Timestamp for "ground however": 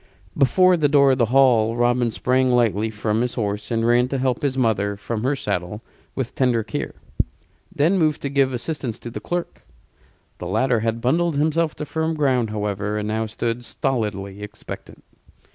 12.15-12.97